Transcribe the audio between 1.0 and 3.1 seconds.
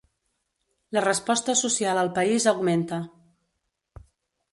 resposta social al país augmenta.